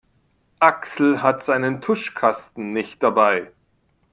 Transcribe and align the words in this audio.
Axel 0.59 1.21
hat 1.21 1.43
seinen 1.43 1.79
Tuschkasten 1.79 2.73
nicht 2.73 3.03
dabei. 3.03 3.51